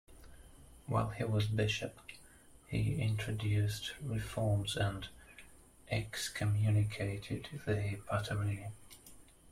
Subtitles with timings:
[0.87, 1.95] While he was bishop,
[2.65, 5.07] he introduced reforms and
[5.91, 8.71] excommunicated the Patarini.